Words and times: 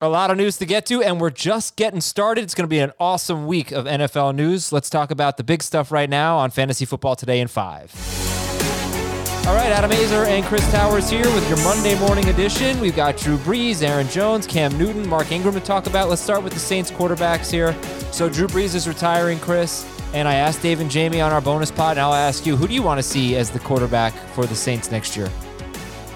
A 0.00 0.08
lot 0.08 0.30
of 0.30 0.36
news 0.36 0.58
to 0.58 0.64
get 0.64 0.86
to, 0.86 1.02
and 1.02 1.20
we're 1.20 1.28
just 1.28 1.74
getting 1.74 2.00
started. 2.00 2.44
It's 2.44 2.54
going 2.54 2.66
to 2.66 2.68
be 2.68 2.78
an 2.78 2.92
awesome 3.00 3.48
week 3.48 3.72
of 3.72 3.84
NFL 3.84 4.32
news. 4.36 4.70
Let's 4.70 4.88
talk 4.88 5.10
about 5.10 5.38
the 5.38 5.42
big 5.42 5.60
stuff 5.60 5.90
right 5.90 6.08
now 6.08 6.38
on 6.38 6.52
Fantasy 6.52 6.84
Football 6.84 7.16
Today 7.16 7.40
in 7.40 7.48
five. 7.48 7.92
All 9.48 9.56
right, 9.56 9.72
Adam 9.72 9.90
Aizer 9.90 10.24
and 10.24 10.44
Chris 10.44 10.70
Towers 10.70 11.10
here 11.10 11.24
with 11.34 11.48
your 11.48 11.58
Monday 11.64 11.98
morning 11.98 12.28
edition. 12.28 12.78
We've 12.78 12.94
got 12.94 13.16
Drew 13.16 13.38
Brees, 13.38 13.82
Aaron 13.82 14.06
Jones, 14.06 14.46
Cam 14.46 14.78
Newton, 14.78 15.08
Mark 15.08 15.32
Ingram 15.32 15.54
to 15.54 15.60
talk 15.60 15.88
about. 15.88 16.08
Let's 16.08 16.22
start 16.22 16.44
with 16.44 16.52
the 16.52 16.60
Saints 16.60 16.92
quarterbacks 16.92 17.50
here. 17.50 17.74
So 18.12 18.28
Drew 18.28 18.46
Brees 18.46 18.76
is 18.76 18.86
retiring, 18.86 19.40
Chris, 19.40 19.84
and 20.14 20.28
I 20.28 20.34
asked 20.34 20.62
Dave 20.62 20.78
and 20.78 20.88
Jamey 20.88 21.26
on 21.26 21.32
our 21.32 21.40
bonus 21.40 21.72
pod, 21.72 21.96
and 21.96 22.00
I'll 22.00 22.14
ask 22.14 22.46
you, 22.46 22.54
who 22.54 22.68
do 22.68 22.74
you 22.74 22.84
want 22.84 22.98
to 23.00 23.02
see 23.02 23.34
as 23.34 23.50
the 23.50 23.58
quarterback 23.58 24.12
for 24.12 24.46
the 24.46 24.54
Saints 24.54 24.92
next 24.92 25.16
year? 25.16 25.28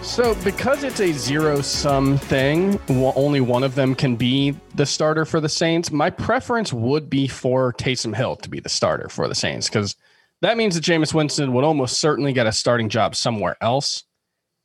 So, 0.02 0.34
because 0.42 0.82
it's 0.82 1.00
a 1.00 1.12
zero 1.12 1.62
sum 1.62 2.18
thing, 2.18 2.78
only 2.88 3.40
one 3.40 3.62
of 3.62 3.76
them 3.76 3.94
can 3.94 4.16
be 4.16 4.54
the 4.74 4.84
starter 4.84 5.24
for 5.24 5.40
the 5.40 5.48
Saints. 5.48 5.92
My 5.92 6.10
preference 6.10 6.72
would 6.72 7.08
be 7.08 7.28
for 7.28 7.72
Taysom 7.74 8.14
Hill 8.14 8.36
to 8.36 8.50
be 8.50 8.58
the 8.58 8.68
starter 8.68 9.08
for 9.08 9.28
the 9.28 9.34
Saints 9.34 9.68
because 9.68 9.94
that 10.42 10.56
means 10.56 10.74
that 10.74 10.84
Jameis 10.84 11.14
Winston 11.14 11.52
would 11.52 11.64
almost 11.64 12.00
certainly 12.00 12.32
get 12.32 12.48
a 12.48 12.52
starting 12.52 12.88
job 12.88 13.14
somewhere 13.14 13.56
else. 13.60 14.02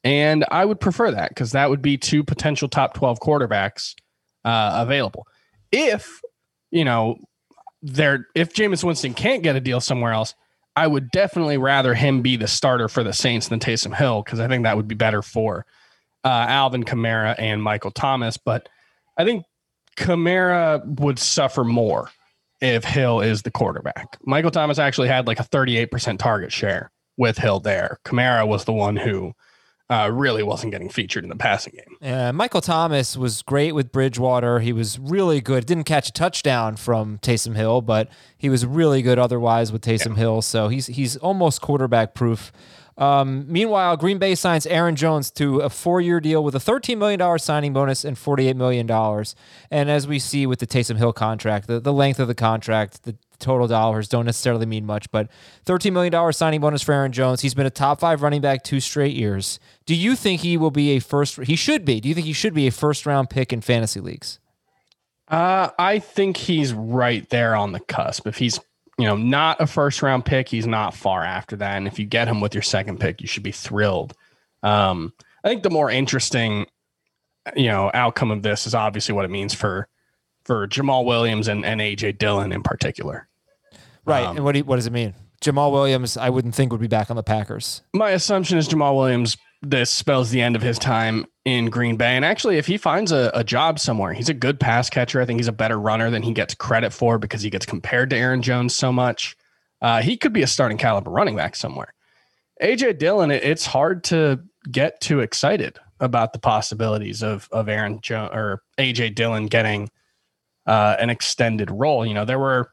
And 0.04 0.44
I 0.50 0.66
would 0.66 0.80
prefer 0.80 1.12
that 1.12 1.30
because 1.30 1.52
that 1.52 1.70
would 1.70 1.84
be 1.84 1.98
two 1.98 2.24
potential 2.24 2.68
top 2.68 2.96
12 2.96 3.20
quarterbacks 3.20 3.94
uh, 4.44 4.72
available. 4.76 5.28
If, 5.72 6.20
you 6.72 6.84
know, 6.84 7.20
there, 7.84 8.28
if 8.34 8.54
Jameis 8.54 8.84
Winston 8.84 9.14
can't 9.14 9.44
get 9.44 9.56
a 9.56 9.62
deal 9.62 9.80
somewhere 9.82 10.14
else, 10.14 10.34
I 10.78 10.86
would 10.86 11.10
definitely 11.10 11.58
rather 11.58 11.96
him 11.96 12.22
be 12.22 12.36
the 12.36 12.48
starter 12.48 12.88
for 12.88 13.04
the 13.04 13.12
Saints 13.12 13.48
than 13.48 13.60
Taysom 13.60 13.96
Hill 13.96 14.22
because 14.22 14.40
I 14.40 14.48
think 14.48 14.64
that 14.64 14.78
would 14.78 14.88
be 14.88 14.94
better 14.94 15.24
for 15.24 15.66
uh, 16.24 16.46
Alvin 16.48 16.84
Kamara 16.84 17.34
and 17.40 17.64
Michael 17.64 17.90
Thomas. 17.90 18.38
But 18.38 18.70
I 19.18 19.26
think 19.26 19.44
Kamara 19.98 20.86
would 21.00 21.18
suffer 21.18 21.64
more 21.64 22.12
if 22.62 22.84
Hill 22.84 23.22
is 23.22 23.42
the 23.42 23.50
quarterback. 23.50 24.20
Michael 24.22 24.52
Thomas 24.52 24.78
actually 24.78 25.08
had 25.08 25.26
like 25.26 25.40
a 25.40 25.44
38% 25.44 26.20
target 26.20 26.52
share 26.52 26.92
with 27.18 27.40
Hill 27.40 27.60
there. 27.60 27.98
Kamara 28.06 28.48
was 28.48 28.66
the 28.66 28.74
one 28.74 28.98
who 28.98 29.34
uh, 29.90 30.10
really 30.12 30.44
wasn't 30.44 30.72
getting 30.72 30.90
featured 30.90 31.24
in 31.24 31.30
the 31.30 31.36
passing 31.36 31.74
game. 31.74 31.98
Yeah, 32.02 32.32
Michael 32.32 32.62
Thomas 32.62 33.16
was 33.16 33.42
great 33.42 33.74
with 33.74 33.92
Bridgewater. 33.92 34.60
He 34.60 34.74
was 34.74 35.00
really 35.00 35.40
good. 35.40 35.66
Didn't 35.66 35.86
catch 35.86 36.10
a 36.10 36.12
touchdown 36.12 36.76
from 36.76 37.20
Taysom 37.20 37.56
Hill, 37.56 37.82
but 37.82 38.10
he 38.38 38.50
was 38.50 38.66
really 38.66 39.02
good 39.02 39.18
otherwise 39.18 39.72
with 39.72 39.82
Taysom 39.82 40.10
yeah. 40.10 40.16
Hill. 40.16 40.42
So 40.42 40.68
he's 40.68 40.88
he's 40.88 41.16
almost 41.18 41.62
quarterback 41.62 42.14
proof. 42.14 42.52
Um, 42.98 43.46
meanwhile, 43.48 43.96
Green 43.96 44.18
Bay 44.18 44.34
signs 44.34 44.66
Aaron 44.66 44.96
Jones 44.96 45.30
to 45.32 45.60
a 45.60 45.70
four-year 45.70 46.20
deal 46.20 46.44
with 46.44 46.56
a 46.56 46.60
$13 46.60 46.98
million 46.98 47.40
signing 47.40 47.72
bonus 47.72 48.04
and 48.04 48.18
$48 48.18 48.56
million. 48.56 48.90
And 49.70 49.90
as 49.90 50.08
we 50.08 50.18
see 50.18 50.48
with 50.48 50.60
the 50.60 50.68
Taysom 50.68 50.98
Hill 50.98 51.14
contract, 51.14 51.68
the, 51.68 51.80
the 51.80 51.94
length 51.94 52.20
of 52.20 52.28
the 52.28 52.36
contract, 52.36 53.04
the 53.04 53.16
total 53.40 53.68
dollars 53.68 54.08
don't 54.08 54.26
necessarily 54.26 54.66
mean 54.66 54.86
much, 54.86 55.12
but 55.12 55.30
$13 55.66 55.94
million 55.94 56.34
signing 56.34 56.60
bonus 56.60 56.82
for 56.82 56.94
Aaron 56.94 57.12
Jones. 57.12 57.42
He's 57.42 57.54
been 57.54 57.68
a 57.68 57.72
top 57.72 58.00
five 58.00 58.24
running 58.24 58.42
back 58.42 58.64
two 58.64 58.80
straight 58.80 59.16
years. 59.16 59.60
Do 59.86 59.96
you 59.96 60.16
think 60.16 60.42
he 60.42 60.58
will 60.58 60.72
be 60.72 60.92
a 60.92 61.00
first? 61.00 61.38
He 61.44 61.56
should 61.56 61.86
be. 61.86 62.00
Do 62.00 62.10
you 62.10 62.16
think 62.16 62.26
he 62.26 62.34
should 62.34 62.54
be 62.54 62.68
a 62.68 62.72
first 62.72 63.06
round 63.06 63.30
pick 63.30 63.54
in 63.54 63.62
fantasy 63.62 64.00
leagues? 64.00 64.40
Uh, 65.28 65.70
I 65.78 66.00
think 66.00 66.38
he's 66.38 66.74
right 66.74 67.30
there 67.30 67.56
on 67.56 67.74
the 67.74 67.82
cusp. 67.82 68.26
If 68.26 68.38
he's 68.38 68.60
you 68.98 69.06
know 69.06 69.16
not 69.16 69.62
a 69.62 69.68
first 69.68 70.02
round 70.02 70.26
pick, 70.26 70.50
he's 70.50 70.68
not 70.68 70.94
far 70.94 71.24
after 71.24 71.56
that. 71.58 71.78
And 71.78 71.88
if 71.88 72.00
you 72.00 72.06
get 72.06 72.28
him 72.28 72.42
with 72.42 72.54
your 72.54 72.64
second 72.64 73.00
pick, 73.00 73.22
you 73.22 73.28
should 73.28 73.44
be 73.44 73.52
thrilled. 73.52 74.14
Um, 74.64 75.14
I 75.44 75.50
think 75.50 75.64
the 75.64 75.70
more 75.70 75.90
interesting, 75.90 76.66
you 77.56 77.68
know, 77.68 77.92
outcome 77.94 78.32
of 78.32 78.42
this 78.44 78.68
is 78.68 78.76
obviously 78.76 79.14
what 79.14 79.26
it 79.26 79.32
means 79.32 79.54
for 79.54 79.88
for 80.44 80.68
Jamaal 80.68 81.06
Williams 81.06 81.48
and, 81.48 81.66
and 81.66 81.82
AJ 81.82 82.18
Dillon 82.18 82.52
in 82.52 82.64
particular. 82.64 83.28
Right. 84.06 84.26
Um, 84.26 84.38
and 84.38 84.46
what 84.46 84.54
do 84.54 84.60
you, 84.60 84.66
what 84.66 84.78
does 84.78 84.88
it 84.88 84.94
mean? 84.94 85.14
Jamaal 85.42 85.72
Williams, 85.72 86.18
I 86.18 86.30
wouldn't 86.30 86.56
think 86.56 86.72
would 86.72 86.82
be 86.82 86.88
back 86.88 87.10
on 87.10 87.16
the 87.16 87.24
Packers. 87.24 87.82
My 87.94 88.12
assumption 88.12 88.58
is 88.58 88.68
Jamaal 88.68 88.96
Williams. 88.96 89.38
This 89.62 89.90
spells 89.90 90.30
the 90.30 90.42
end 90.42 90.56
of 90.56 90.62
his 90.62 90.78
time 90.78 91.26
in 91.46 91.70
Green 91.70 91.96
Bay. 91.96 92.16
And 92.16 92.24
actually, 92.24 92.58
if 92.58 92.68
he 92.68 92.78
finds 92.78 93.12
a, 93.12 93.32
a 93.34 93.44
job 93.44 93.80
somewhere, 93.80 94.14
he's 94.14 94.30
a 94.30 94.34
good 94.34 94.60
pass 94.60 94.90
catcher. 94.90 95.20
I 95.20 95.26
think 95.26 95.40
he's 95.40 95.48
a 95.48 95.54
better 95.54 95.80
runner 95.80 96.12
than 96.12 96.22
he 96.22 96.34
gets 96.34 96.54
credit 96.54 96.94
for 96.94 97.18
because 97.18 97.42
he 97.42 97.50
gets 97.50 97.66
compared 97.66 98.10
to 98.12 98.18
Aaron 98.18 98.42
Jones 98.42 98.76
so 98.76 98.92
much. 98.92 99.36
Uh, 99.82 100.02
he 100.02 100.18
could 100.18 100.34
be 100.34 100.44
a 100.44 100.48
starting 100.48 100.78
caliber 100.78 101.10
running 101.10 101.36
back 101.36 101.56
somewhere. 101.56 101.94
AJ 102.62 103.00
Dillon, 103.00 103.32
it, 103.32 103.44
it's 103.44 103.66
hard 103.66 104.04
to 104.06 104.40
get 104.72 105.00
too 105.02 105.22
excited 105.22 105.80
about 106.00 106.34
the 106.34 106.40
possibilities 106.40 107.24
of 107.24 107.48
of 107.52 107.70
Aaron 107.70 108.00
Jones 108.02 108.32
or 108.34 108.62
AJ 108.78 109.16
Dillon 109.16 109.48
getting 109.48 109.90
uh, 110.66 110.96
an 111.00 111.10
extended 111.10 111.72
role. 111.72 112.06
You 112.06 112.14
know, 112.14 112.26
there 112.26 112.40
were 112.40 112.72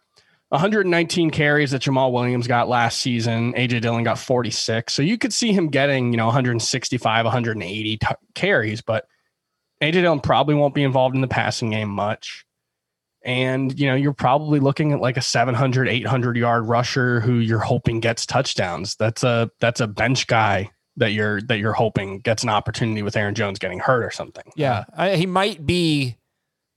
119 0.55 1.31
carries 1.31 1.73
that 1.73 1.83
Jamaal 1.83 2.13
Williams 2.13 2.47
got 2.47 2.69
last 2.69 3.01
season. 3.01 3.55
AJ 3.55 3.81
Dillon 3.81 4.05
got 4.05 4.21
46. 4.21 4.95
So 4.95 5.03
you 5.03 5.19
could 5.19 5.33
see 5.33 5.53
him 5.53 5.67
getting, 5.67 6.13
you 6.13 6.17
know, 6.17 6.27
165, 6.27 7.25
180 7.25 7.97
t- 7.97 8.07
carries, 8.37 8.81
but 8.81 9.09
AJ 9.83 9.93
Dillon 9.93 10.21
probably 10.21 10.55
won't 10.55 10.73
be 10.73 10.85
involved 10.85 11.17
in 11.17 11.23
the 11.23 11.29
passing 11.29 11.71
game 11.71 11.89
much. 11.89 12.47
And, 13.25 13.77
you 13.77 13.89
know, 13.89 13.97
you're 13.97 14.13
probably 14.13 14.61
looking 14.61 14.93
at 14.93 15.01
like 15.01 15.17
a 15.17 15.23
700, 15.23 15.89
800 15.89 16.37
yard 16.37 16.69
rusher 16.69 17.19
who 17.19 17.39
you're 17.39 17.59
hoping 17.59 17.99
gets 17.99 18.25
touchdowns. 18.25 18.95
That's 18.95 19.25
a, 19.25 19.51
that's 19.59 19.81
a 19.81 19.89
bench 19.89 20.29
guy 20.29 20.71
that 20.99 21.11
you're, 21.11 21.41
that 21.43 21.59
you're 21.59 21.73
hoping 21.73 22.21
gets 22.21 22.45
an 22.45 22.49
opportunity 22.49 23.03
with 23.03 23.17
Aaron 23.17 23.35
Jones 23.35 23.59
getting 23.59 23.81
hurt 23.81 24.05
or 24.05 24.13
something. 24.13 24.45
Yeah. 24.55 24.85
I, 24.97 25.17
he 25.17 25.27
might 25.27 25.67
be 25.67 26.17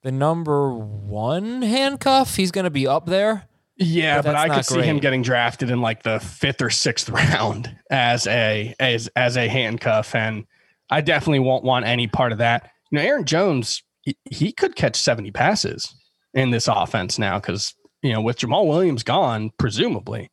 the 0.02 0.12
number 0.12 0.74
one 0.74 1.62
handcuff. 1.62 2.38
He's 2.38 2.50
going 2.50 2.66
to 2.66 2.72
be 2.72 2.88
up 2.88 3.06
there. 3.06 3.47
Yeah, 3.80 4.22
but, 4.22 4.34
but 4.34 4.36
I 4.36 4.56
could 4.56 4.66
see 4.66 4.82
him 4.82 4.98
getting 4.98 5.22
drafted 5.22 5.70
in 5.70 5.82
like 5.82 6.04
the 6.04 6.20
fifth 6.20 6.62
or 6.62 6.70
sixth 6.70 7.10
round 7.10 7.76
as 7.92 8.26
a 8.28 8.74
as 8.80 9.08
as 9.16 9.38
a 9.38 9.48
handcuff, 9.48 10.16
and 10.16 10.46
I 10.90 11.02
definitely 11.02 11.40
won't 11.40 11.64
want 11.64 11.86
any 11.86 12.08
part 12.08 12.32
of 12.32 12.40
that. 12.40 12.72
You 12.92 12.98
know, 12.98 13.06
Aaron 13.06 13.26
Jones, 13.26 13.84
he, 14.02 14.18
he 14.30 14.52
could 14.52 14.76
catch 14.76 14.96
seventy 14.96 15.32
passes 15.32 15.94
in 16.34 16.50
this 16.50 16.68
offense 16.68 17.20
now 17.20 17.40
because 17.40 17.76
you 18.02 18.14
know 18.14 18.22
with 18.22 18.40
Jamaal 18.40 18.68
Williams 18.68 19.04
gone, 19.04 19.52
presumably, 19.60 20.32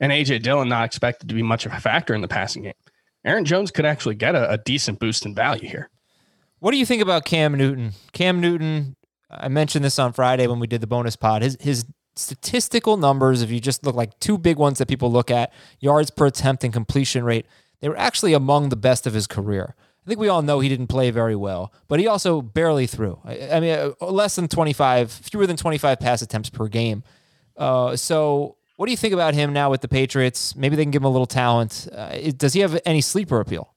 and 0.00 0.10
AJ 0.10 0.42
Dillon 0.42 0.68
not 0.68 0.84
expected 0.84 1.28
to 1.28 1.34
be 1.34 1.42
much 1.42 1.66
of 1.66 1.72
a 1.72 1.80
factor 1.80 2.14
in 2.14 2.22
the 2.22 2.28
passing 2.28 2.64
game. 2.64 2.72
Aaron 3.24 3.44
Jones 3.44 3.70
could 3.70 3.84
actually 3.84 4.14
get 4.16 4.34
a, 4.34 4.50
a 4.50 4.58
decent 4.58 4.98
boost 4.98 5.26
in 5.26 5.34
value 5.34 5.68
here. 5.68 5.90
What 6.58 6.72
do 6.72 6.78
you 6.78 6.86
think 6.86 7.02
about 7.02 7.24
Cam 7.24 7.54
Newton? 7.54 7.92
Cam 8.12 8.40
Newton, 8.40 8.96
I 9.30 9.48
mentioned 9.48 9.84
this 9.84 9.98
on 9.98 10.12
Friday 10.12 10.46
when 10.46 10.58
we 10.58 10.66
did 10.66 10.80
the 10.80 10.86
bonus 10.86 11.16
pod. 11.16 11.42
His 11.42 11.56
his 11.60 11.84
statistical 12.16 12.96
numbers, 12.96 13.42
if 13.42 13.50
you 13.50 13.60
just 13.60 13.84
look 13.84 13.94
like 13.94 14.18
two 14.20 14.38
big 14.38 14.56
ones 14.56 14.78
that 14.78 14.88
people 14.88 15.10
look 15.10 15.30
at, 15.30 15.52
yards 15.78 16.10
per 16.10 16.26
attempt 16.26 16.64
and 16.64 16.72
completion 16.72 17.24
rate, 17.24 17.46
they 17.80 17.88
were 17.88 17.98
actually 17.98 18.32
among 18.32 18.68
the 18.68 18.76
best 18.76 19.06
of 19.06 19.14
his 19.14 19.26
career. 19.26 19.74
I 20.04 20.08
think 20.08 20.20
we 20.20 20.28
all 20.28 20.42
know 20.42 20.60
he 20.60 20.68
didn't 20.68 20.86
play 20.86 21.10
very 21.10 21.36
well, 21.36 21.72
but 21.88 22.00
he 22.00 22.06
also 22.06 22.40
barely 22.40 22.86
threw. 22.86 23.18
I, 23.24 23.50
I 23.50 23.60
mean, 23.60 23.94
uh, 24.00 24.06
less 24.06 24.36
than 24.36 24.48
25, 24.48 25.10
fewer 25.10 25.46
than 25.46 25.56
25 25.56 26.00
pass 26.00 26.22
attempts 26.22 26.50
per 26.50 26.68
game. 26.68 27.02
Uh, 27.56 27.96
so, 27.96 28.56
what 28.76 28.86
do 28.86 28.92
you 28.92 28.96
think 28.96 29.12
about 29.12 29.34
him 29.34 29.52
now 29.52 29.70
with 29.70 29.82
the 29.82 29.88
Patriots? 29.88 30.56
Maybe 30.56 30.74
they 30.74 30.84
can 30.84 30.90
give 30.90 31.02
him 31.02 31.06
a 31.06 31.10
little 31.10 31.26
talent. 31.26 31.86
Uh, 31.92 32.16
does 32.34 32.54
he 32.54 32.60
have 32.60 32.80
any 32.86 33.02
sleeper 33.02 33.40
appeal? 33.40 33.74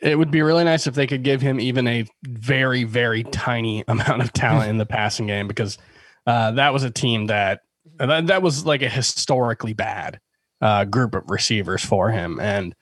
It 0.00 0.18
would 0.18 0.32
be 0.32 0.42
really 0.42 0.64
nice 0.64 0.88
if 0.88 0.96
they 0.96 1.06
could 1.06 1.22
give 1.22 1.40
him 1.40 1.60
even 1.60 1.86
a 1.86 2.06
very, 2.24 2.82
very 2.82 3.22
tiny 3.22 3.84
amount 3.88 4.20
of 4.20 4.32
talent 4.32 4.68
in 4.68 4.78
the 4.78 4.86
passing 4.86 5.28
game 5.28 5.46
because 5.46 5.78
uh, 6.26 6.52
that 6.52 6.72
was 6.72 6.84
a 6.84 6.90
team 6.90 7.26
that 7.26 7.60
that, 7.98 8.26
that 8.26 8.42
was 8.42 8.64
like 8.64 8.82
a 8.82 8.88
historically 8.88 9.72
bad 9.72 10.20
uh, 10.60 10.84
group 10.84 11.14
of 11.14 11.24
receivers 11.28 11.84
for 11.84 12.10
him. 12.10 12.38
And 12.40 12.74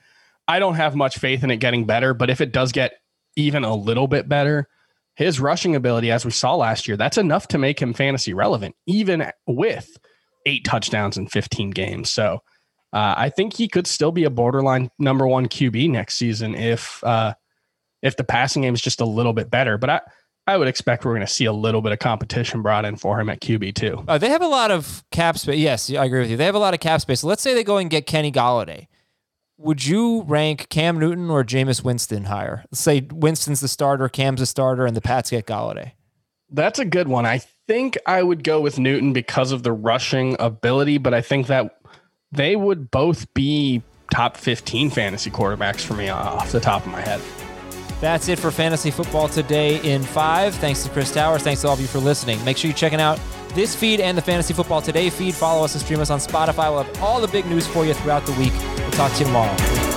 I 0.47 0.59
don't 0.59 0.75
have 0.75 0.95
much 0.95 1.19
faith 1.19 1.43
in 1.43 1.51
it 1.51 1.56
getting 1.56 1.87
better, 1.87 2.15
but 2.15 2.31
if 2.31 2.41
it 2.41 2.53
does 2.53 2.73
get 2.73 2.93
even 3.37 3.65
a 3.65 3.75
little 3.75 4.06
bit 4.06 4.28
better, 4.28 4.69
his 5.15 5.41
rushing 5.41 5.75
ability, 5.75 6.11
as 6.11 6.25
we 6.25 6.31
saw 6.31 6.55
last 6.55 6.89
year, 6.89 6.97
that's 6.97 7.19
enough 7.19 7.49
to 7.49 7.59
make 7.59 7.81
him 7.81 7.95
fantasy 7.95 8.34
relevant, 8.34 8.75
even 8.87 9.31
with 9.47 9.97
eight 10.47 10.65
touchdowns 10.65 11.16
in 11.16 11.27
15 11.27 11.71
games. 11.71 12.10
So 12.10 12.41
uh, 12.93 13.15
I 13.16 13.31
think 13.31 13.54
he 13.54 13.69
could 13.69 13.86
still 13.86 14.13
be 14.13 14.25
a 14.25 14.31
borderline 14.31 14.91
number 14.98 15.27
one 15.27 15.47
QB 15.47 15.91
next 15.91 16.16
season 16.16 16.54
if 16.54 17.03
uh, 17.04 17.34
if 18.03 18.16
the 18.16 18.25
passing 18.25 18.63
game 18.63 18.75
is 18.75 18.81
just 18.81 19.01
a 19.01 19.07
little 19.07 19.33
bit 19.33 19.51
better. 19.51 19.78
But 19.78 19.91
I 19.91 20.01
I 20.50 20.56
would 20.56 20.66
expect 20.66 21.04
we're 21.04 21.12
going 21.12 21.24
to 21.24 21.32
see 21.32 21.44
a 21.44 21.52
little 21.52 21.80
bit 21.80 21.92
of 21.92 22.00
competition 22.00 22.60
brought 22.60 22.84
in 22.84 22.97
for 22.97 23.20
him 23.20 23.30
at 23.30 23.41
QB 23.41 23.76
too. 23.76 24.04
Uh, 24.08 24.18
they 24.18 24.30
have 24.30 24.42
a 24.42 24.48
lot 24.48 24.72
of 24.72 25.04
cap 25.12 25.38
space. 25.38 25.60
Yes, 25.60 25.88
I 25.94 26.04
agree 26.04 26.22
with 26.22 26.30
you. 26.30 26.36
They 26.36 26.44
have 26.44 26.56
a 26.56 26.60
lot 26.60 26.74
of 26.74 26.80
cap 26.80 27.00
space. 27.00 27.22
let's 27.22 27.41
say 27.41 27.54
they 27.54 27.62
go 27.62 27.76
and 27.76 27.88
get 27.88 28.04
Kenny 28.04 28.32
Golladay. 28.32 28.88
Would 29.58 29.86
you 29.86 30.22
rank 30.22 30.68
Cam 30.68 30.98
Newton 30.98 31.30
or 31.30 31.44
Jameis 31.44 31.84
Winston 31.84 32.24
higher? 32.24 32.64
Let's 32.72 32.80
say 32.80 33.06
Winston's 33.12 33.60
the 33.60 33.68
starter, 33.68 34.08
Cam's 34.08 34.41
the 34.41 34.47
starter, 34.47 34.86
and 34.86 34.97
the 34.97 35.00
Pats 35.00 35.30
get 35.30 35.47
Golladay. 35.47 35.92
That's 36.50 36.80
a 36.80 36.84
good 36.84 37.06
one. 37.06 37.26
I 37.26 37.42
think 37.68 37.97
I 38.04 38.20
would 38.20 38.42
go 38.42 38.60
with 38.60 38.76
Newton 38.76 39.12
because 39.12 39.52
of 39.52 39.62
the 39.62 39.70
rushing 39.70 40.34
ability, 40.41 40.98
but 40.98 41.14
I 41.14 41.20
think 41.20 41.47
that 41.47 41.78
they 42.32 42.56
would 42.56 42.91
both 42.91 43.32
be 43.34 43.82
top 44.10 44.36
15 44.36 44.91
fantasy 44.91 45.30
quarterbacks 45.30 45.84
for 45.84 45.94
me 45.94 46.08
off 46.08 46.50
the 46.50 46.58
top 46.58 46.84
of 46.84 46.91
my 46.91 47.02
head. 47.02 47.20
That's 48.00 48.28
it 48.28 48.38
for 48.38 48.50
Fantasy 48.50 48.91
Football 48.91 49.28
Today 49.28 49.80
in 49.82 50.02
five. 50.02 50.54
Thanks 50.54 50.82
to 50.84 50.88
Chris 50.88 51.12
Towers. 51.12 51.42
Thanks 51.42 51.60
to 51.62 51.68
all 51.68 51.74
of 51.74 51.80
you 51.80 51.86
for 51.86 51.98
listening. 51.98 52.42
Make 52.44 52.56
sure 52.56 52.68
you're 52.68 52.76
checking 52.76 53.00
out 53.00 53.20
this 53.54 53.74
feed 53.74 54.00
and 54.00 54.16
the 54.16 54.22
Fantasy 54.22 54.54
Football 54.54 54.80
Today 54.80 55.10
feed. 55.10 55.34
Follow 55.34 55.64
us 55.64 55.74
and 55.74 55.82
stream 55.82 56.00
us 56.00 56.10
on 56.10 56.18
Spotify. 56.18 56.72
We'll 56.72 56.84
have 56.84 57.02
all 57.02 57.20
the 57.20 57.28
big 57.28 57.47
news 57.47 57.66
for 57.66 57.84
you 57.84 57.94
throughout 57.94 58.24
the 58.24 58.32
week. 58.32 58.52
We'll 58.78 58.91
talk 58.92 59.12
to 59.12 59.18
you 59.18 59.24
tomorrow. 59.26 59.90